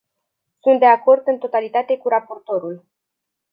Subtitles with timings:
[0.59, 2.85] Sunt de acord în totalitate cu raportorul.